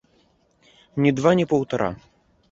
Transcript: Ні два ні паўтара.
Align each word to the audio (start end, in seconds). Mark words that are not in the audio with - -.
Ні 1.05 1.11
два 1.19 1.33
ні 1.39 1.45
паўтара. 1.51 1.91